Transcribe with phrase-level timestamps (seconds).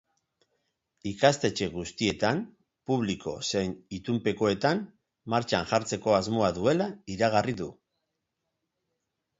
[1.09, 2.41] Ikastetxe guztietan,
[2.91, 4.83] publiko zein itunpekoetan,
[5.35, 7.71] martxan jartzeko asmoa duela iragarri du.